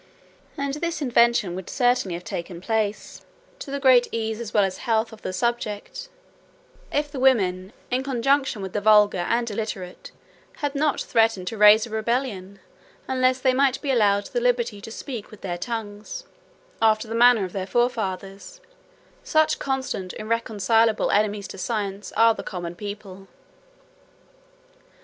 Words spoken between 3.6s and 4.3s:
the great